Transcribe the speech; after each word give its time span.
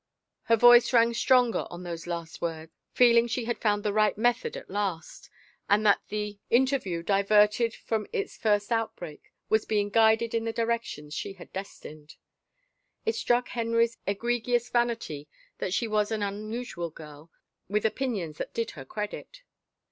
Her 0.45 0.55
voice 0.57 0.93
rang 0.93 1.13
stronger 1.13 1.67
on 1.69 1.83
those 1.83 2.07
last 2.07 2.41
words, 2.41 2.71
feeling 2.91 3.27
she 3.27 3.45
had 3.45 3.61
found 3.61 3.83
the 3.83 3.93
right 3.93 4.17
method 4.17 4.57
at 4.57 4.67
last, 4.67 5.29
and 5.69 5.85
that 5.85 6.01
the 6.09 6.39
inter 6.49 6.77
73 6.79 6.97
THE 6.97 6.97
FAVOR 6.97 6.97
OF 6.97 6.97
KINGS 6.97 7.03
view, 7.03 7.03
diverted 7.67 7.75
from 7.75 8.07
its 8.11 8.35
first 8.35 8.71
outbreak, 8.71 9.31
was 9.47 9.65
being 9.65 9.91
guided 9.91 10.33
in 10.33 10.43
the 10.45 10.51
directions 10.51 11.13
she 11.13 11.33
had 11.33 11.53
destined. 11.53 12.15
It 13.05 13.13
struck 13.13 13.49
Henry's 13.49 13.99
egregious 14.07 14.69
vanity 14.71 15.27
that 15.59 15.71
she 15.71 15.87
was 15.87 16.09
an 16.11 16.23
un 16.23 16.51
usual 16.51 16.89
girl, 16.89 17.29
with 17.69 17.85
opinions 17.85 18.39
that 18.39 18.55
did 18.55 18.71
her 18.71 18.85
credit. 18.85 19.43